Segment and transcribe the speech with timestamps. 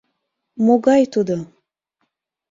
[0.65, 1.37] —Могай тудо?